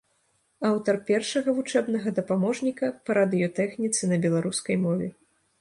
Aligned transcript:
Аўтар 0.69 0.95
першага 1.09 1.53
вучэбнага 1.57 2.09
дапаможніка 2.21 2.91
па 3.05 3.19
радыётэхніцы 3.19 4.11
на 4.11 4.21
беларускай 4.25 4.75
мове. 4.89 5.07